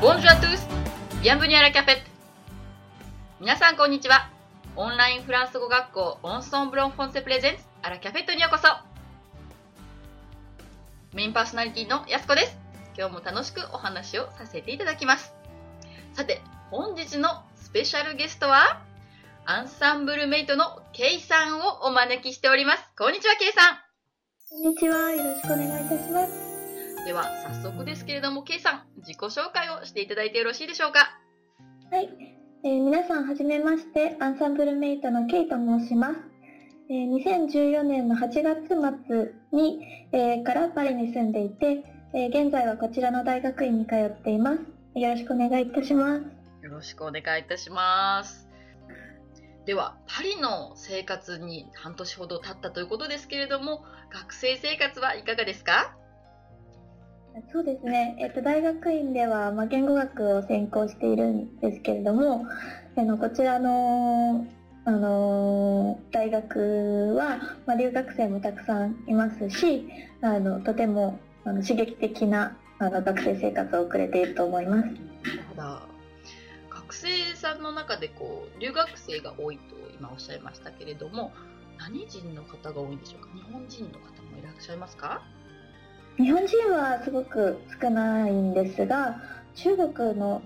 [0.00, 0.58] Bonjour à tous!
[1.20, 2.00] Bienvenue à la cafette!
[3.38, 4.30] 皆さんこんにちは。
[4.74, 8.68] オンラインフランス語学校オンソンブロンフォンセプレゼンツアラキャフェットにようこそ
[11.14, 12.56] メインパーソナリティのやすこです。
[12.96, 15.34] 今日も楽しくお話をさせていただきます。
[16.14, 16.40] さて、
[16.70, 18.80] 本日のスペシャルゲストは、
[19.44, 22.84] アンサンブルメイトのケイさんをお招きしております。
[22.96, 23.76] こんにちは、ケイさん。
[24.48, 25.10] こんにちは。
[25.10, 26.49] よろしくお願いいたします。
[27.06, 27.24] では、
[27.62, 31.10] 早速ですけれども、ケイさん、自己紹介をしていただいてよろしいでしょうか？
[31.90, 32.08] はい。
[32.62, 36.16] えー皆さん、はじめまして、アンサンブルメイトのケイと申します。
[36.90, 38.68] えー2014年の8月
[39.08, 39.80] 末に、
[40.12, 44.98] えーからパリに住んでいて、えー現在はこちらの大学院に通っています。
[44.98, 46.22] よろしくお願いいたします。
[46.62, 48.46] よろしくお願いいたします。
[49.66, 55.96] では、パリの生活に半年ほど経ったということですけれども、学生生活はいかがですか？
[57.52, 62.46] そうですね、えっと大学院では、まあ、言語学を専攻しているんですけれども
[62.96, 64.46] あのこちらの
[64.84, 69.86] あの大学は、まあ、留学生もたくさんいますし
[70.22, 74.88] あのとてもあの刺激的なあの学生生活を送れていると思います。
[75.50, 75.82] ただ
[76.70, 81.32] 学生さんの中でこう留学生が多いと今おっしゃいましたけれども
[81.78, 83.28] 何人の方が多いんでしょうか？
[83.34, 85.22] 日本人の方もいらっしゃいますか？
[86.20, 89.20] 日本人はすごく少ないんですが
[89.54, 90.42] 中国の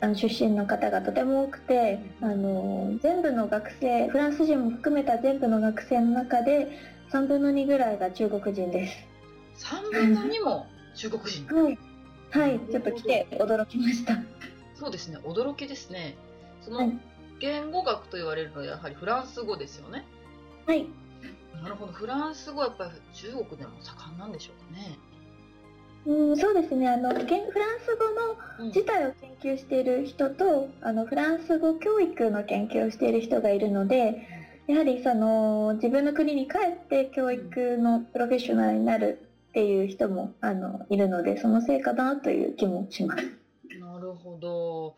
[0.00, 6.68] あの出身の方がとても多くてあの全部の学生フランス人も含めた全部の学生の中で
[7.10, 9.66] 3分の2ぐらいが中国人です。
[9.66, 11.46] 3分の2も中国人。
[11.54, 11.78] はい、
[12.30, 14.18] はい、ちょっと来て驚きました。
[14.74, 15.18] そうですね。
[15.24, 16.16] 驚きですね。
[16.62, 16.98] そのはい。
[17.40, 20.06] 言語学と言われるのはやはりフランス語ですよね。
[20.66, 20.86] はい
[21.62, 21.92] なるほど。
[21.92, 24.98] フランス語はやっぱり中国でも盛んなんでしょうかね。
[26.06, 26.88] うんそうですね。
[26.88, 28.66] あの現フランス語のうん。
[28.68, 34.26] 自体を研究している人とあのフランス語教育の研究をしている人がいるので
[34.66, 43.24] やはりその自分の国に帰って教育のプロフェッショナルになるっていう人もあのいるのでそのせいかなという気もします。
[43.80, 44.96] なるほど。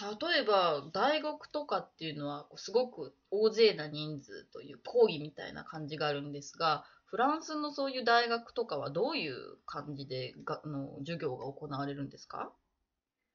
[0.00, 9.34] 例えば大学とかっていうのはすごく大勢な人数という講義みたいな感じがあるんですがフランスのそういう大学とかはどういう
[9.66, 12.50] 感じでがの授業が行われるんですか？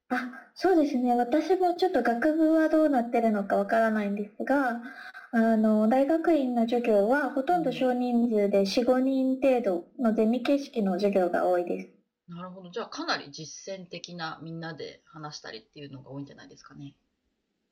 [0.09, 4.81] あそうですね私もちょっと学部はどうなってるのかわからないんですが
[5.31, 11.94] あの大学院の授業はほとんど少人数で45人程度のゼミ形式の授業が多いです。
[12.27, 12.71] なるほど。
[12.71, 16.93] じゃあかなり実践的なみんなで話したりっていうのが多いんじゃないですかね。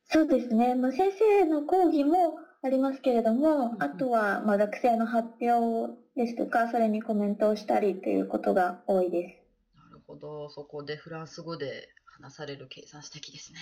[0.09, 9.41] そうですね、まあ、先生の講義もありますけれども、うんあとはまあ学生の発表ですとか、それにコメントをしたりということが多いで
[9.74, 9.80] す。
[9.80, 10.50] なるほど。
[10.50, 13.59] そこでフランス語で話される計算素敵ですね。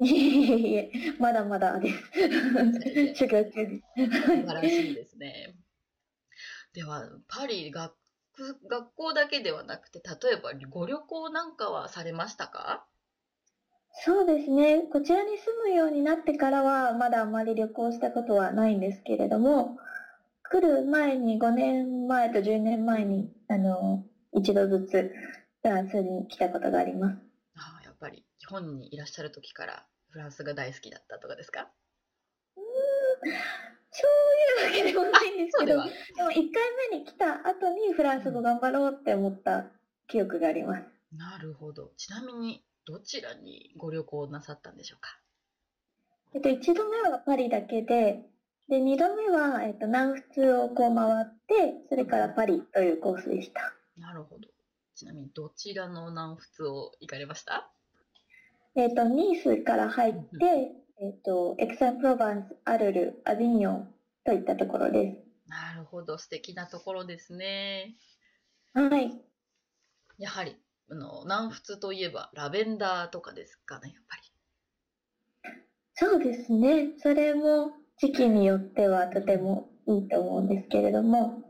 [0.00, 3.14] いえいえ、まだまだです。
[3.14, 3.82] 修行中です。
[3.96, 5.54] 素晴らしいですね。
[6.74, 7.94] では、パリ学、
[8.68, 12.86] 学校だけではなくて、例えばご旅行なんかはされましたか？
[14.04, 19.78] そうですね、こちらに住むようになってからは、まだあまり旅行したことはないんですけれども、
[20.42, 25.02] 来る前に5年前と10年前に、あの、一度ずつ
[25.62, 27.18] フランスに来たことがあります。
[27.54, 31.72] ああやっぱり日本にいらっしゃる時からフランスが大好きだったとかですか？
[33.94, 35.84] そういうわけでもないんですけど、では。
[35.84, 36.44] でも1回
[36.90, 39.66] 目に来た後にフランス語頑張ろうって思った
[40.08, 40.84] 記憶があります。
[41.16, 41.92] なるほど。
[41.98, 45.18] ちなみに、どちらにご旅行なさったんでしょうか？
[46.34, 48.24] えっと、1度目はパリだけで、
[48.68, 53.74] で、2度目は、えっと、南仏をこう回って、それからパリというコースでした。
[53.98, 54.48] なるほど。
[54.94, 57.70] ちなみに、どちらの南仏を行かれました？
[58.74, 63.94] えっと、ニースから入って、えっと、エクサンプロバンス、アルル、アビニョン
[64.24, 65.22] といったところで
[65.52, 66.16] なるほど。
[66.16, 67.94] 素敵なところですね。
[68.74, 68.80] す。
[68.80, 69.20] はい。
[70.18, 70.56] やはり、
[70.90, 74.22] あの南仏といえばラベンダーとかですかね、やっぱり。
[75.94, 76.94] そうですね。
[76.98, 81.42] それも時期によってはとてもいいと思うんですけれども、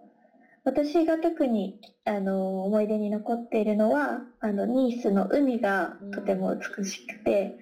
[0.65, 7.57] 私が特にあの思い出に残っているのは、あのニースの海がとても美しくて、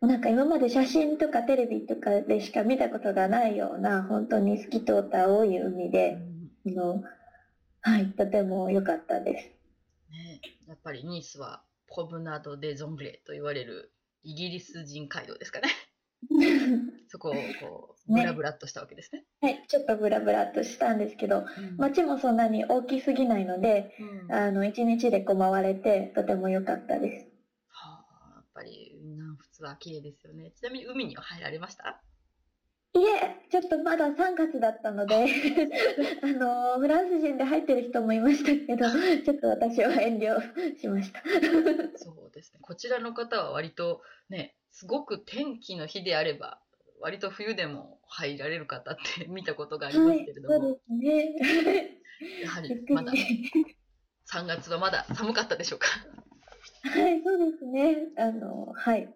[0.00, 6.18] なんか今まで写真とかテレビとかでしか見たことがないような、本当に透き通った青い海で、
[6.66, 7.02] あの
[7.80, 9.44] はい、とても良かったです。
[10.10, 15.68] ね、やっぱりニースはプロムナード・デ・ゾンブレと言われるイギリス人街道ですかね。
[17.08, 19.24] そこをこうブねラブラっとしたわけですね。
[19.40, 27.25] はい、ちょっとブラブラっとしたんですけど、うん街もそんなに大きすぎないので、うんあの、一日でこう回れて、とても良かったです。
[29.56, 30.52] 月は綺麗ですよね。
[30.56, 32.02] ちなみに海には入られました？
[32.94, 35.26] いえ、ちょっとまだ3月だったので
[36.22, 38.86] あの、フランス人で入ってる人もいましたけど、
[39.22, 41.22] ちょっと私は遠慮しました。
[41.98, 42.60] そうですね。
[42.62, 46.58] こちらの方は割とね、すごく天気の日であれば、
[47.00, 51.98] 割と冬でも入られる方って 見たことがありますけれども、はい、そうですね。
[52.42, 53.12] やはりまだ
[54.24, 55.88] 3月はまだ寒かったでしょうか？
[56.82, 58.08] はい、そうですね。
[58.16, 59.12] あの、はい。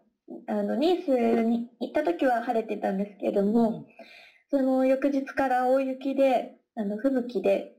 [0.47, 3.87] あの、ニースに行った時は晴れてたんですけども、うん、
[4.51, 7.77] その翌日から大雪で、あの、吹雪で、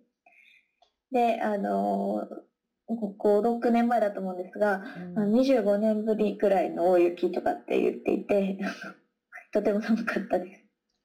[1.12, 2.28] で、あの、
[2.88, 4.84] ここ6年前だと思うんですが、
[5.16, 8.60] うん、25年ぶりくらいの大雪とかって言っていて、
[9.54, 10.56] とても寒かったで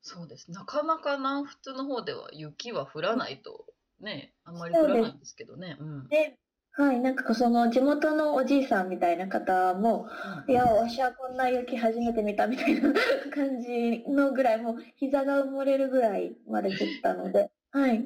[0.02, 0.14] す。
[0.14, 0.50] そうです。
[0.50, 3.66] なかなか南仏の方では雪は降らないと
[4.00, 5.76] ね、あんまり降らないんですけどね。
[5.81, 6.38] うん、で
[6.78, 10.08] はい、なんかその地元のおじいさんみたいな方も、
[10.46, 12.93] いや、わしはこんな雪初めて見たみたいな
[13.34, 18.05] 感じのぐらい、もう膝が埋もれるぐらいまで降ったので、はい。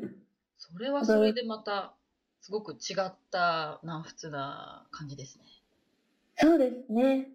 [0.57, 1.95] それはそれでまた、
[2.41, 5.45] すごく違った南仏な感じですね。
[6.37, 7.29] そうですね。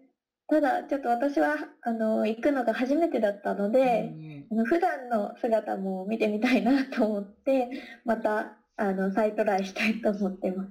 [0.48, 7.68] ただ、ちょっと私は、あの、行くのが初めてだったので、うん、普段の姿も見てみたいなと思って、
[8.06, 10.70] またあの、再トライしたいと思ってます。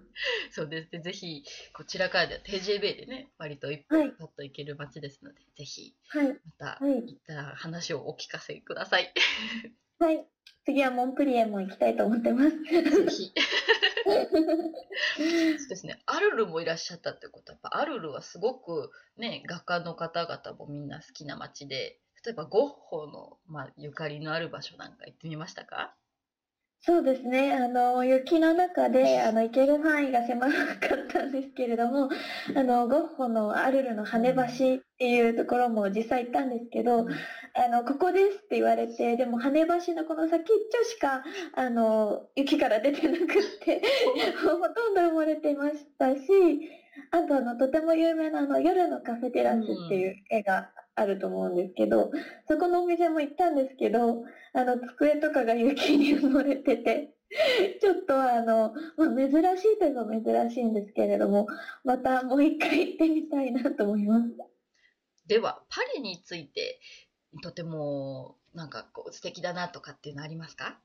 [0.52, 1.02] そうですね。
[1.02, 1.44] ぜひ、
[1.74, 5.96] こちらからで、TJB でね、割と一歩パッと行ける街ですので、はい、ぜひ、
[6.46, 9.12] また、行った話をお聞かせください。
[10.00, 10.28] はい。
[10.66, 12.50] 次はモンプリエも行きたいと思ってます。
[12.64, 13.34] ぜひ。
[14.06, 14.14] そ
[15.66, 16.00] うですね。
[16.06, 25.96] アルルもいらっしゃったってことは、やっぱアルルはすごくね、画家の方々もみんな好きな街で、例えばゴッホの、まあ、ゆかりのある場所なんか行ってみましたか？
[26.88, 27.52] そうですね。
[27.52, 32.10] あの、雪の中で、あの、行ける範囲が狭かったんですけれども、
[32.56, 37.08] あの、ゴッホのアルルの羽橋っていうところも実際行ったんですけど、
[37.56, 41.24] あの、ここですって言われて、でも羽橋のこの先っちょしか、
[41.56, 43.28] あの、雪から出てなくっ
[43.62, 43.82] て、
[44.44, 46.22] ほとんど埋もれてましたし、
[47.10, 52.12] あとあの、とても有名なあの、夜のカフェテラスっていう絵があると思うんですけど、
[52.48, 57.14] そこのお店も行ったんですけど、あの、机とかが雪に埋もれてて、
[57.82, 61.48] ちょっとあの、まあ、珍しいといえば珍しいんですけれども、
[61.84, 64.30] またもう一回行ってみたいなと思います。
[65.28, 66.80] では、パリについて、
[67.42, 70.80] とても、なんかこう、素敵だなとかっていうのありますか？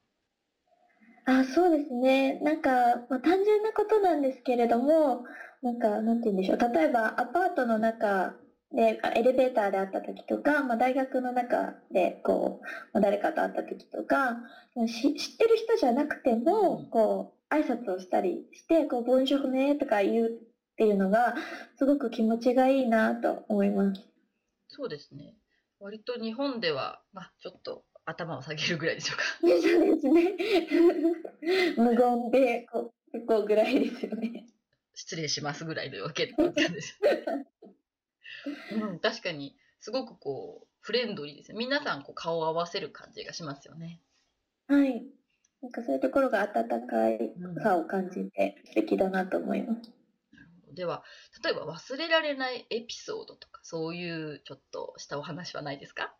[1.26, 2.40] あそうですね。
[2.40, 2.70] なんか、
[3.08, 5.24] まあ、単純なことなんですけれども、
[5.62, 6.58] なんか、なんて言うんでしょう。
[6.58, 8.34] 例えば、アパートの中
[8.72, 14.36] で、エレベーターで会った時とか、まあ、大学の中で、こう、まあ、誰かと会った時とか、
[14.86, 20.30] 知ってる人じゃなくても、こう、挨拶をしたりして、こう、ボンジョフねとか言うっ
[20.76, 21.34] ていうのが、
[21.76, 24.02] すごく気持ちがいいなと思います。
[24.68, 25.34] そうですね。
[25.80, 29.24] 割と日本では、まあ、ちょっと頭を下げるぐらいでしょうか。
[29.40, 30.36] そうですね。
[31.76, 34.46] 無言で、こう、こうぐらいですよね。
[34.94, 37.00] 失礼しますぐらいのわけなんです。
[38.72, 41.58] うん、確かに、すごくこう、フレンドリーですね。
[41.58, 44.00] 皆さんこう顔を合わせる感じがしますよね。
[44.66, 45.04] はい。
[45.62, 49.92] なんかそういうところが温かいさを感じて素敵だなと思います。
[50.68, 51.02] うん、では、
[51.44, 56.14] 例えば忘れられないエピソードとか、そういうちょっとしたお話はないですか？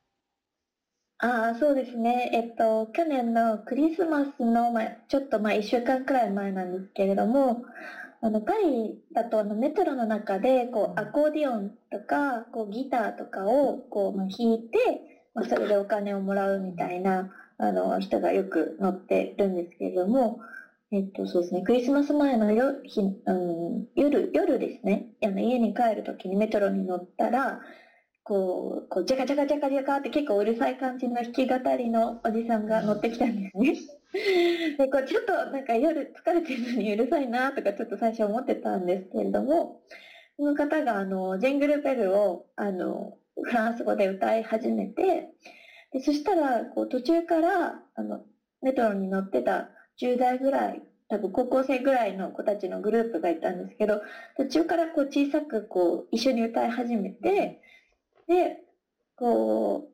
[1.23, 2.31] ああ、そうですね。
[2.33, 7.63] えっと、去年のクリスマスの、まあ、ちょっとまあ1週間くらい前なんですけれども、
[8.23, 14.79] あのパリだとあのメトロの中でこうアコーディオンとかこうギターとかをこう、まあ、弾いて、
[15.35, 20.41] まあ、それでお金をもらうみたいなあの人がよく乗ってるんですけれども、
[20.93, 27.61] えっと、そうですね、クリスマス前の夜日、うん、夜夜ですねあの家に帰るときにメトロに乗ったら
[28.23, 34.00] こうこうジャカジャカジャカジャカって結構うるさい感じの弾き語りのおじさんが乗ってきたんですね。
[34.13, 39.83] でこうちょっとなんか夜疲れてるのにうるさいなとかちょっと最初思ってたんですけれども、
[40.37, 45.29] その方があのジェングルベルをあのフランス語で歌い始めて、
[45.93, 48.23] でそしたらこう途中からあの
[48.63, 49.69] メトロに乗ってた
[50.01, 54.01] 10代ぐらい、多分高校生ぐらいの子たちのグループがいたんですけど、
[54.37, 57.61] 途中からこう小さくこう一緒に歌い始めて、
[58.29, 58.59] で、
[59.17, 59.91] こ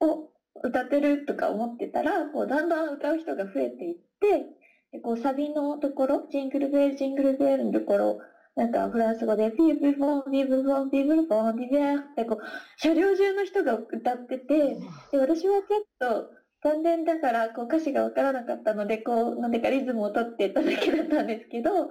[0.00, 0.31] う、お、
[0.62, 4.44] 歌ってるとか思ってたら、こう、だんだん歌う人が増えていって、
[4.92, 8.18] でこう、サビのところ、ジングルベール、ジングルベールのところ、
[8.54, 12.38] なんかフランス語で、フィーブルフォン、フィーブルフォン、フィーブルフォン、ディベアってこう、
[12.76, 14.76] 車両中の人が歌ってて、
[15.10, 16.30] で、私はちょっと、
[16.62, 21.90] 残念だから、こう、歌詞がわからなかったので、こう、なんでかリズムを取ってただけだったんですけど、こ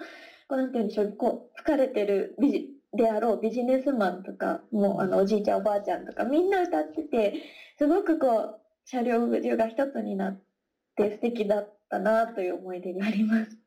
[0.51, 2.35] う、なんて言うんでしょう、こう、疲れてる
[2.93, 7.33] であろうビジネスマンとかもあのおじいちゃんおばあちゃんとかみんな歌ってて
[7.81, 10.41] すごくこう車両中が一つになっ
[10.95, 13.57] て素敵だったなという思い出があります。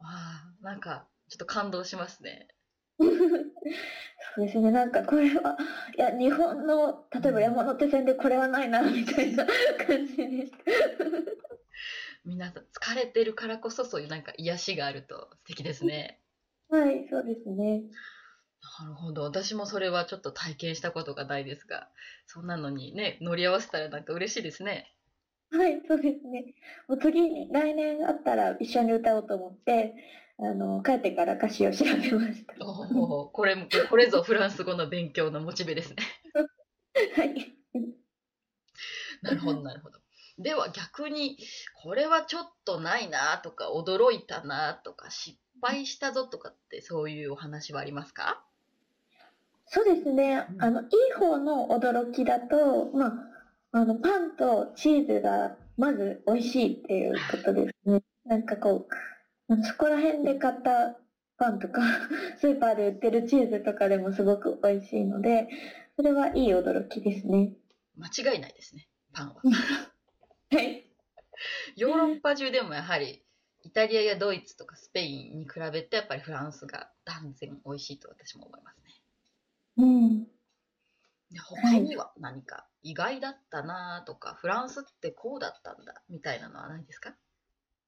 [0.00, 2.48] わあ、なんか、ちょっと感動しますね。
[3.00, 5.56] そうですね、なんかこれは、
[5.96, 10.58] いや、日本の、例えば山手線でこれはないな、みたいな感じでした。
[12.26, 16.20] 皆さん、疲れてるからこそ、そういうなんか癒しがあると素敵ですね。
[16.68, 17.84] はい、そうですね。
[18.80, 19.22] なるほど。
[19.24, 21.90] 私もそれはちょっと体験したことがないですが、
[22.24, 24.94] そんなのにね、乗り合わせたらなんか嬉しいですね。
[25.50, 26.54] はい、そうですね。
[26.88, 29.94] もう次、来年あったら一緒に歌おうと思って、
[30.38, 32.54] あの、帰ってから歌詞を調べました。
[32.60, 35.96] おお、これも、これぞフランス語の勉強のモチベですね。
[37.16, 37.54] はい。
[39.22, 39.98] なるほど、なるほど。
[40.38, 41.38] では逆に、
[41.82, 48.47] これはちょっとないなとか、驚いたなとか、失敗したぞとかって、そういうお話はありますか？
[49.68, 50.46] そうですね。
[50.50, 53.12] うんあの、いい方の驚きだと、まあ、
[53.72, 58.02] あの、パンとチーズがまず美味しいっていうことですね。
[58.24, 58.88] なんかこ
[59.48, 60.98] う、そこら辺で買った
[61.36, 61.82] パンとか、
[62.40, 65.48] スーパーで売ってるチーズとかでもすごく美味しいので、
[65.96, 67.52] それはいい驚きですね。
[67.96, 69.42] 間違いないですね、パンは。
[70.50, 70.84] はい。
[71.76, 73.22] ヨーロッパ中でもやはり、
[73.62, 78.97] イタリアやドイツとかスペインに比べて、やっぱりフランスが断然美味しいと私も思いますね。
[79.78, 80.24] うん。
[81.30, 87.14] で他には何か意外だったなとか、フランスってこうだったんだみたいなのはないですか？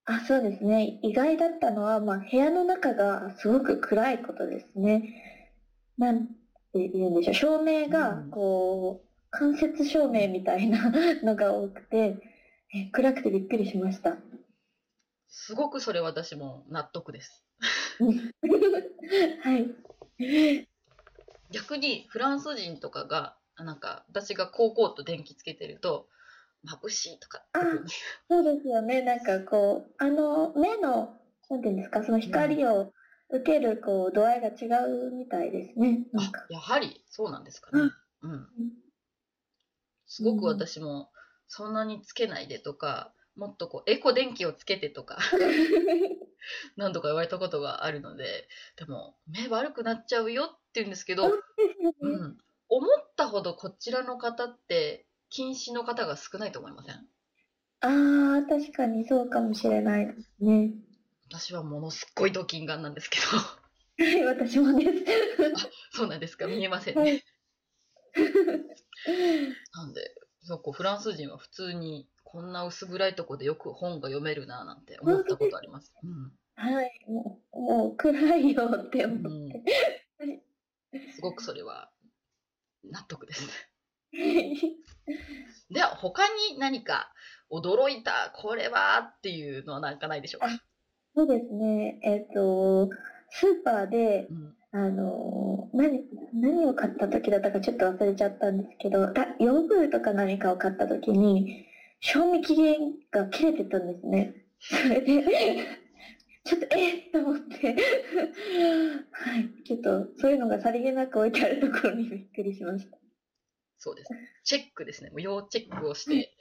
[0.07, 0.99] あ、そうですね。
[1.03, 5.53] 意外だったのは、まあ、部屋の中がすごく暗いことですね。
[5.99, 7.35] なんて言うんでしょう。
[7.35, 10.91] 照明がうん、こう、間接照明みたいな
[11.23, 12.17] のが多くて、
[12.75, 14.17] え暗くてびっくりしました。
[15.29, 17.45] すごくそれ私も納得です。
[19.43, 20.70] はい。
[21.53, 26.09] 逆にフランス人とかが、なんか私が高校と電気つけてると、
[26.67, 27.43] 眩しいとか
[28.29, 29.03] そうですよね。
[29.03, 31.17] なんかこう、あの、目の、
[31.49, 32.93] なんていうんですか、その光を
[33.31, 36.07] 受ける、こう、度合いが違うみたいですね。
[36.13, 36.47] なんあか。
[36.51, 37.91] やはりそうなんですかね。
[38.23, 38.49] うん。
[40.07, 41.11] すごく私も
[41.49, 45.19] そんなにつけないでとか、もっとこうエコ電気をつけてとか
[46.77, 56.95] 何度か言われたことがあるので、でも目悪くなっちゃうよって言うんですけど、うん、思ったほどこちらの方って近視の方が少ないと思いません？
[57.83, 60.71] ああ、確かにそうかもしれないですね。
[61.29, 63.19] 私はものすっごいドキンガンなんですけ
[63.99, 64.91] ど、はい、私もです。
[65.93, 66.47] そうなんですか？
[66.47, 67.01] 見えませんね。
[67.01, 67.25] はい。
[69.73, 75.93] なんで、そうこうフランス人は普通にこんな薄暗いとこでよく本が読めるななんて思ったことあります。
[76.03, 79.63] うんはい、もう、もう暗いよって思って。
[81.15, 81.91] すごくそれは
[82.85, 83.49] 納得です。
[84.13, 84.77] は い
[85.71, 87.13] では他に何か
[87.51, 90.49] 驚いたこれはっていうのはなんかないでしょうか、
[91.15, 92.89] そうですね、えっ、と、
[93.31, 101.67] スーパーで、うん、あの、何、何を買った時だったかちょっと忘れちゃったんですけど、たヨーグルトか何かを買った時に、
[102.01, 104.35] 賞味期限が切れてたんですね。
[104.61, 105.25] それで、
[106.45, 107.77] ちょっと、えっと思って、
[109.11, 112.97] はい、ちょっと、そういうのがさりげなく置いてあるところにびっくりしました。
[113.79, 114.11] そうです
[114.45, 115.11] チェックですね。
[115.11, 116.35] もう要チェックをして、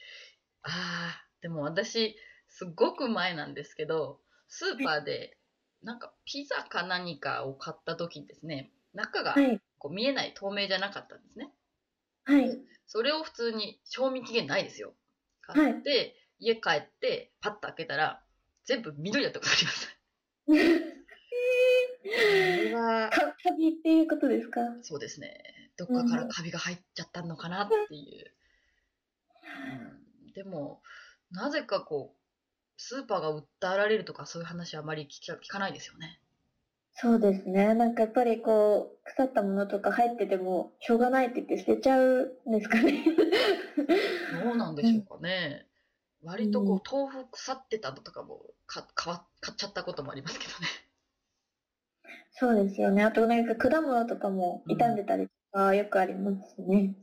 [0.63, 2.17] ああでも私
[2.49, 5.37] すっごく前なんですけどスーパーで
[5.81, 8.71] なんかピザか何かを買った時にですね。
[8.93, 11.49] 中がはい、こう見えない透明じゃなかったんですね。
[12.25, 14.93] はい、それを普通に賞味期限ないですよ。
[15.41, 18.21] 買って、家帰ってパッと開けたら
[18.69, 19.89] 全部緑だったことあります
[20.45, 20.53] こ
[22.05, 24.61] れはかカビっていうことですか？
[24.83, 25.43] そうですね。
[25.75, 28.31] どっかからカビが入っちゃったのかなっていう。
[30.25, 30.83] うん、でも、
[31.31, 32.17] なぜかこう、
[32.77, 36.21] スーパーが訴えられるとかそういう話はあまり聞か聞かないですよね。
[36.93, 37.73] そうですね。
[37.73, 43.03] なんかやっぱりこう、腐ったものとか入ってても、しょうがないって言って捨てちゃうんですかね。
[44.43, 45.65] どうなんでしょうかね。
[46.23, 50.67] 割とこう、豆腐腐ってたのとかもか買わ買っちゃったこともありますけどね。
[52.31, 53.03] そうですよね。
[53.03, 56.95] あとなんか果物とかも傷んでたりとかよくありますね。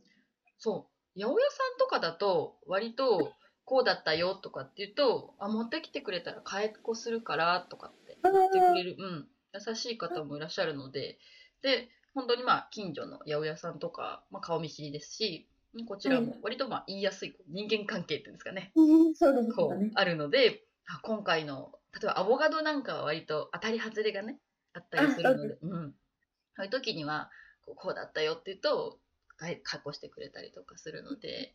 [0.59, 1.21] そう。
[1.21, 3.33] 八百屋さんとかだと、割と、
[3.65, 11.19] こうだったよとかって言うと、あ、持ってきてくれたら買いっこするからとかって言ってくれる、うん、優しい方もいらっしゃるので、
[11.63, 15.49] で、本当にまあ、近所の八百屋さんとか、まあ、顔見知りですし、
[15.85, 19.55] こちらも割とまあ言いやすい人間関係っていうんですかね、うんそうですね。
[19.55, 19.91] う。
[19.95, 24.39] あるので、あ今回の、例えばアボカドなんかは割と当たり外れがね、
[24.73, 25.95] あったりするので、うん。
[26.57, 27.31] そういう時には
[27.65, 28.99] こうこうだったよって言うと
[29.37, 31.53] か加工してくれたりとかするので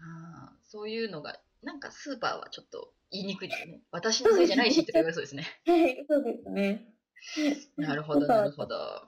[0.00, 3.82] あーそういうのがなんかスーパーはちょっと言いにくいですね。
[3.92, 5.44] 私のせいじゃないしって言われそうですね。
[5.66, 6.88] はい、そうですね。
[7.76, 9.02] なるほどなるほど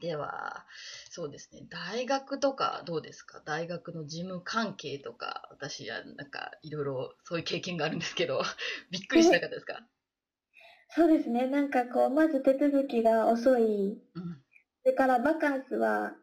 [0.00, 0.66] では
[1.10, 1.66] そうですね。
[1.68, 3.42] 大学とかどうですか？
[3.44, 8.42] 大学の事務関係とか私はなんかいろいろそういう経験があるんですけど
[8.90, 9.86] びっくりしなかったですか、
[10.90, 11.46] そうですね。
[11.48, 14.02] なんかこう、まず手続きが遅い。
[14.14, 14.42] うん。
[14.82, 16.14] それからバカンスは、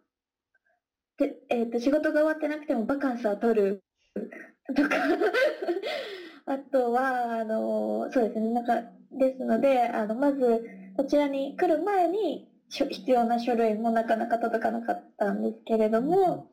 [1.18, 3.84] でえっと仕事が終わってなくてもバカンスは取る。
[4.76, 4.90] とか。
[6.48, 8.50] あとはあのそうですね。
[8.52, 10.66] なんかですのであのまず
[10.98, 16.50] こちらに来る前に必要な書類もなかなか届かなかったんですけれども、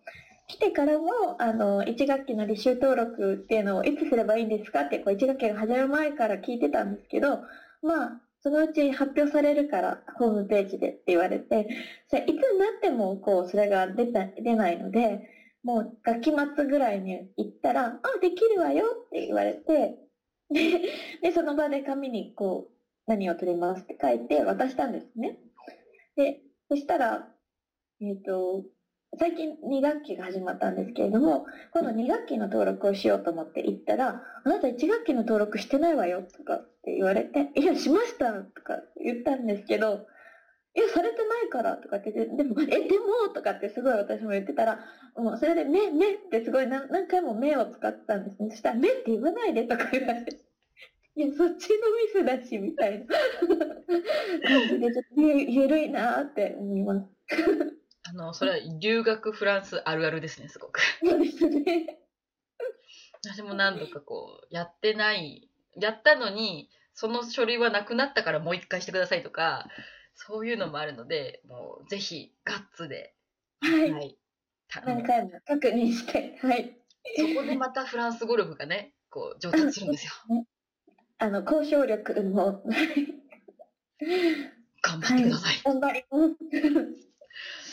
[0.52, 1.06] 来てからも
[1.38, 7.38] あの1学期の履修登録っていうのをいつすればいいんですかってこう1学期が始まる前から聞いてたんですけど
[7.82, 11.68] まあそのうち発表されるからホームページでって言われて
[12.08, 15.20] それいつになってもこうそれが出た出ないので
[15.62, 19.96] もう学期末ぐらいに行ったら「あできるわよ」って言われて
[20.50, 20.80] で
[21.22, 22.72] でその場で紙にこう
[23.06, 25.38] 「何を取ります」って書いて渡したんですね。
[26.16, 27.28] でそしたら、
[28.00, 28.64] えっと
[29.18, 40.06] 最近2学期が始まったんですけれども今度2学期の登録をしようと思って行ったら「あなた1学期の登録してないわよ」とかって言われて「いやしました」とか言ったんですけど
[40.74, 44.78] いや、されてないからとかって、でも、え、でもとかってすごい私も言ってたら、
[45.16, 48.50] もうそれで、目、目ってすごい何何回も目を使ってたんですね。
[48.50, 50.38] そしたら、目って言わないでとか言われて、
[51.14, 57.06] いや、そっちのミスだし、みたいな感じで、ちょっとゆゆるいなーって思います。
[58.04, 61.98] あのそれは留学フランスあるあるですねすごくそうですね。
[63.24, 69.68] 私も何度かこうやってないやったのにその書類はなくなったからもう一回してくださいとか
[70.14, 73.14] そういうのもあるのでもうぜひガッツで、
[73.60, 73.92] はい。
[73.92, 74.18] はい、
[74.68, 76.76] た何回も確認して、はい。
[77.16, 80.12] そこでまたフランス語力がねこう上達するんですよ
[81.22, 82.64] あの、交渉力も、
[84.82, 86.18] 頑張ってください、頑張りま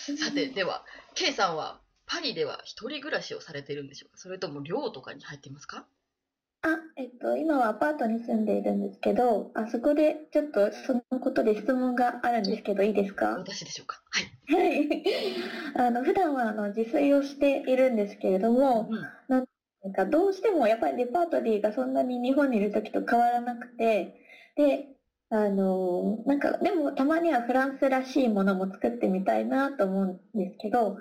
[0.07, 0.17] す。
[0.23, 0.85] さてでは
[1.15, 4.17] K さんはパリでは一人暮らしをされてるんでしょうか？
[4.19, 5.87] それとも寮とかに入っていますか？
[6.61, 13.29] あ、えっと、今はアパートに住んでいるんですけど、あそこでちょっとそのことで質問があるんですけど、いいですか？
[13.39, 14.03] 私でしょうか？
[14.11, 15.03] はい、はい。
[15.75, 19.01] あの、普段はあの自炊をしているんですけれども、うん。
[19.27, 19.47] なん
[19.93, 24.15] かどうしてもやっぱりレパートリーがそんなに日本にいる時と変わらなくて、
[24.55, 24.87] で、
[25.29, 30.97] あの、なんかでもたまにはフランスらしいものも作ってみたいなと思うんですけど、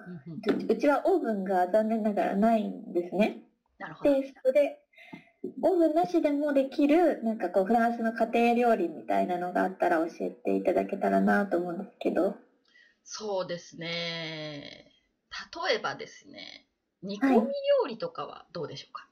[0.68, 3.42] うちはオーブンが残念ながらないんですね。
[3.78, 4.78] なるほどで、そこで、
[5.62, 12.36] オーブンなしでもできる、なんかこう、フランスの家庭料理みたいなのがあったら教えていただけたらなと思うんですけど。
[13.04, 14.92] そうですね。
[15.68, 16.67] 例えばですね、
[17.02, 17.42] 煮込み料
[17.88, 19.06] 理とかはどうでしょうか？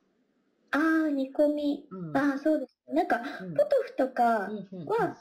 [0.73, 1.87] あー、煮込み。
[1.91, 2.79] うんあー、そうです。
[2.89, 5.17] なんか、うんポトフとかうんうんうんは、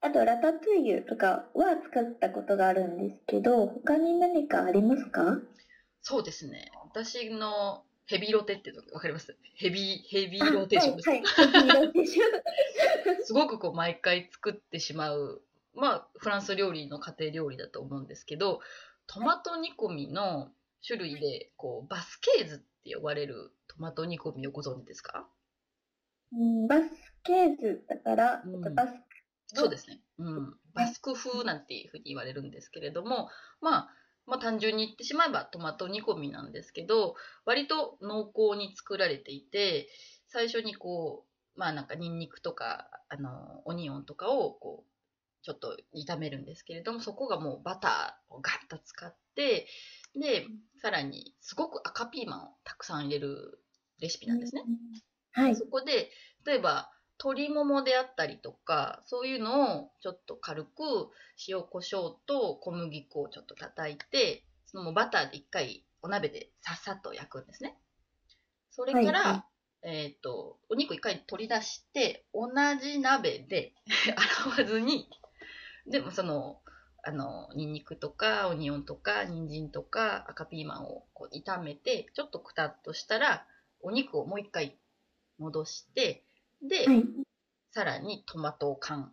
[0.00, 5.38] あとラタトゥイユとかは作ったことがあるんですけど、他に何かありますか？
[6.02, 6.70] そうですね。
[6.84, 9.36] 私のヘビロテってわかります？
[9.56, 11.08] ヘビー、ヘビーローあテーションです。
[11.08, 11.68] はい、はい。
[11.68, 15.42] ローテーション すごくこう毎回作ってしまう、
[15.74, 18.60] まあフランス料理の家庭料理だと思うんですけど、
[19.06, 20.50] トマト煮込みの
[20.86, 25.26] 種類でこうバスケーズって呼ばれるトマト煮込みをご存知ですか？
[26.32, 26.90] うんバス
[27.22, 28.94] ケーズだから、うんえっとバス
[29.56, 30.00] そうですね。
[30.18, 30.54] うん。
[30.74, 33.28] バスク風なんていうふうに言われるんですけれども、
[33.60, 33.88] まあ、
[34.26, 39.88] まあ単純に言ってしまえばトマト煮込みなんですけど、割と濃厚に作られていて、
[40.26, 41.24] 最初にこ
[41.56, 49.68] う、まあなんかニンニクとか、あの、オニオンとかをこう、ちょっと炒めるんですけれども、そこがもうバターをガッと使って、
[50.16, 50.46] で、
[50.80, 53.58] さらにすごく赤ピーマンをたくさん入れる
[54.00, 54.62] レシピなんですね。
[55.32, 55.56] はい。
[55.56, 56.10] そこで
[56.44, 60.70] 例えば鶏ももであったりとかそういうのをちょっと軽く
[61.48, 67.76] 塩コショウと小麦粉をちょっと叩いてそのバターで一回お鍋でさっさと焼くんですね。
[68.70, 69.44] それから、はいは
[69.86, 72.48] えっ、とお肉一回取り出して同
[72.80, 73.74] じ鍋で
[74.44, 75.08] 洗わずに
[75.86, 76.60] でもその
[77.06, 83.46] あのニンニクとかオニオンとか人参とか赤ピーマンをこう炒めてちょっとくたっとしたら
[83.82, 84.76] お肉をもう一回
[85.38, 86.24] 戻して
[86.62, 87.04] で、はい。
[87.72, 89.12] さらにトマト缶。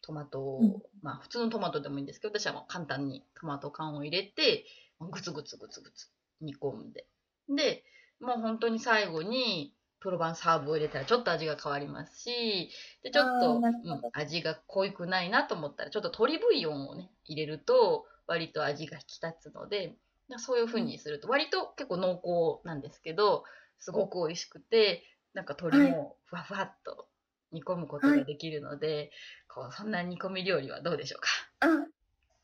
[0.00, 0.82] トマトを、うん。
[1.02, 4.64] まあ普通のトマトでもいいんですけど私はもう簡単にトマト缶を入れて
[5.00, 6.08] グツグツグツグツ
[6.40, 7.06] 煮込んで。
[7.48, 7.84] で
[8.20, 9.74] もう本当に最後に
[10.06, 12.70] プロバンサーブを入れたらちょっと味が変わりますし
[13.02, 19.96] でちょっあと、うん、味が濃くないなと思ったらちょっと鶏ブイヨンをね入れると割と味が引き立つので、
[20.38, 22.20] そういう風にすると割と結構濃
[22.62, 23.44] 厚なんですけど、
[23.78, 27.06] すごく美味しくて、なんか鶏もふわふわっと
[27.52, 29.10] 煮込むことができるので、はい、
[29.48, 31.28] こうそんな煮込み料理はどうでしょうか？
[31.60, 31.86] あ、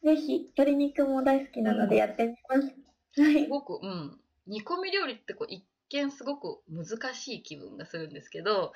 [0.04, 2.74] ぜひ鶏肉も大好きなのでやってみます。
[3.16, 3.44] うん、はい。
[3.44, 4.18] すごく、うん。
[4.46, 8.72] 煮込み料理ってこう一見すごく難しい気分がするんですけど、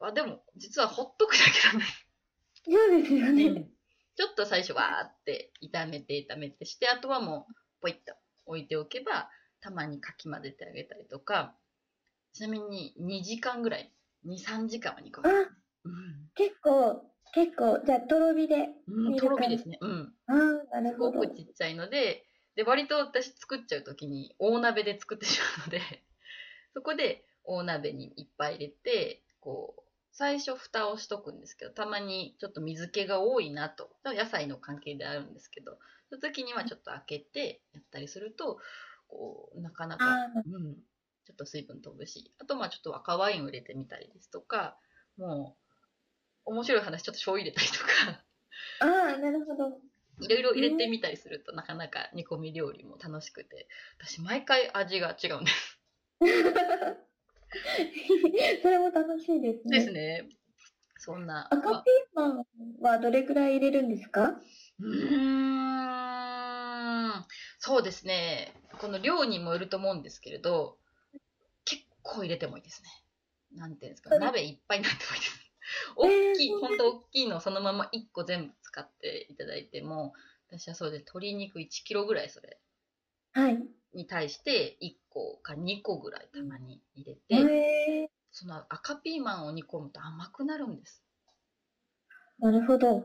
[0.00, 2.06] あでも実はほっとくだけなんです。
[2.64, 3.44] そうですよね。
[3.44, 3.68] うん、
[4.16, 8.14] ちょっと最初わーって炒めて炒めてして、あとはもうポイッと
[8.46, 9.28] 置いておけば、
[9.60, 11.54] たまにかき混ぜてあげたりとか、
[12.32, 13.92] ちなみに2時間ぐらい、
[14.26, 15.28] 2、3時間は煮込む。
[15.28, 15.32] あ、
[15.84, 17.02] うん、結構、
[17.34, 19.78] 結構、じゃあ、とろ火でうん、とろ火ですね。
[19.80, 20.12] うん。
[20.26, 20.32] あ
[20.72, 21.22] あ、なるほど。
[21.22, 22.24] すごくちっちゃいので、
[22.56, 25.80] で、割と私作っちゃうときに大鍋で作ってしまうので、
[26.74, 35.78] そこで大鍋にいっぱい入れて、こう、最初蓋をしとくんですけど、たまにちょっと水気が多いなと、野菜の関係であるんですけど、
[36.08, 38.58] その時にはちょっと開けてやったりすると、
[39.08, 40.04] こう、なかなか、
[40.34, 40.74] うん、
[41.24, 44.76] ちょっと水分飛ぶし、あとまあちょっと赤ワインを入れてみたりですとか、
[45.16, 45.56] も
[46.46, 48.24] う、面白い話、ちょっと醤油入れたりとか。
[48.80, 49.80] ああ、なるほど。
[50.20, 55.79] いろいろ入れてみたりすると、なかなか煮込み料理も楽しくて、私毎回味が違うんです。
[58.62, 59.78] それも楽しいですね。
[59.78, 60.28] ですね。
[60.98, 61.48] そんな。
[61.52, 62.44] 赤ピーマン
[62.80, 64.38] はどれくらい入れるんですか？
[64.80, 64.86] うー
[67.20, 67.24] ん。
[67.58, 68.52] そうですね。
[68.78, 70.76] この量にもよると思うんですけれど、
[71.64, 72.88] 結構入れてもいいですね。
[73.56, 75.40] なんていうんですか、鍋いっぱいになってもいいです。
[75.96, 80.12] 大きい、本当大きいのをそのまま1個全部使っていただいても、
[80.48, 82.58] 私はそうで鶏肉1キロぐらいそれ。
[83.32, 83.70] はい。
[83.92, 87.54] に対して1個か2個ぐらいたまに入れて、
[88.32, 91.04] その赤ピーマンを煮込むと甘くなるんです。
[92.40, 93.04] なるほど。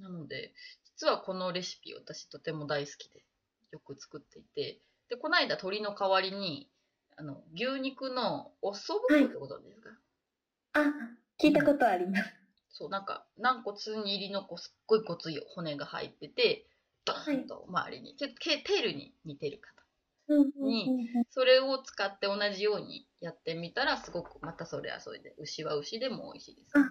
[0.00, 0.52] なので、
[0.84, 3.24] 実はこのレシピ私とても大好きで
[3.70, 6.70] よく作っていて、で、この間鶏の代わりに、
[7.16, 9.98] あの、牛肉のおそぶってことですか、はい、
[10.72, 10.92] あ、
[11.40, 12.34] 聞いたことあります。
[12.70, 16.69] そう、なんか、軟骨に入りのこすっごいごつい骨が入ってて、
[17.04, 19.70] ドーンと周りに、はい、テールに似てるか
[20.56, 26.84] に、それを使って同じようにやってみたら、すごくまたそれはそれで、牛は牛でも美味しいです、ね。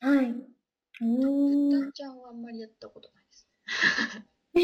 [0.00, 0.26] あ、はい。
[1.00, 1.92] うん。
[1.92, 3.48] ちゃんはあんまりやったことないです
[4.56, 4.60] ぜ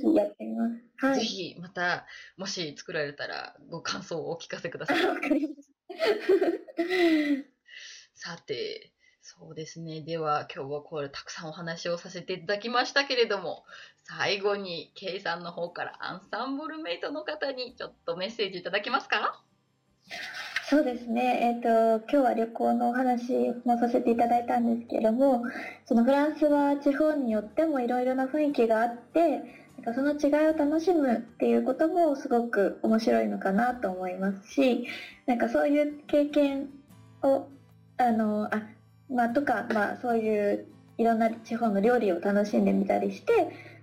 [0.00, 0.82] ひやってみます。
[0.96, 5.06] はい、ぜひ、また、もし作られたら、ご感想をお聞かせください。
[5.06, 5.74] わかりました。
[8.14, 8.93] さて、
[9.26, 10.02] そうですね。
[10.02, 13.64] では、今日はこれたくさんお話をさせていただきましたけれども、
[14.02, 19.42] 最後に、ケイさんの方からアンサンブルメイトの方にちょっとメッセージいただけますか？
[20.68, 21.38] そうですね。
[21.40, 25.42] えっ、ー、と、今日は旅行のお話もさせていただいたんですけれども、
[25.86, 29.38] そのフランスは地方によってもいろいろな雰囲気があって、
[29.78, 34.86] なんかその違いを楽しむっていうこともすごく面白いのかなと思いますし、
[35.24, 36.68] なんかそういう経験
[37.22, 37.48] を、
[37.96, 38.73] あの、あ、
[39.10, 40.66] まあ、とか、まあ、そういう
[40.98, 43.32] いろんな地方の料理を楽しんでみたりして、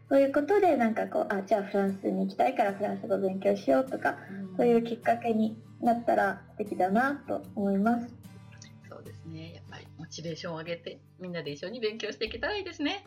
[0.09, 4.17] そういうことでなんかこう、あ、じゃあフランスに行きたいからフランス語勉強しようとか、
[4.51, 8.07] うん、そういうきっかけになったら素敵だなと思います。
[8.89, 9.53] そうですね。
[9.53, 13.05] やっぱりモチベーションを上げて、みんなで一緒に勉強していけたらいいですね。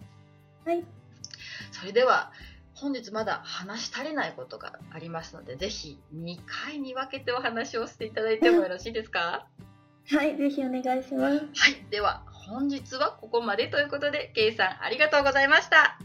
[0.64, 0.83] はい。
[1.72, 2.33] それでは、
[2.74, 9.46] 本日まだ話し足りないことがありますので、ぜひ2回に分けてお話をしていただいてもよろしいですか？
[10.11, 11.37] はい、ぜひお願いします。
[11.37, 15.83] はい、では本日はここまでということで、ケイさんありがとうございました。
[15.83, 15.99] あ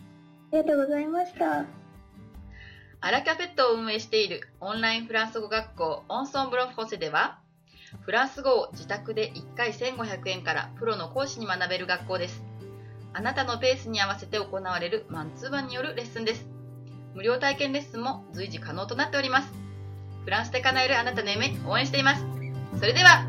[0.53, 1.65] りがとうございました。
[3.01, 7.39] アラキャペットを運営しているオンラインフランス語学校オンソンブロフォセでは、
[8.01, 12.43] フランス語を自宅で1回1500円からプロの講師に学べる学校です。
[13.13, 16.47] あなたのペースに合わせて行われるマンツーマンによるレッスンです。
[17.15, 19.51] 無料体験レッスンも随時可能となっております。
[20.23, 22.25] フランスで叶えるあなたの夢応援しています。
[22.79, 23.28] それでは、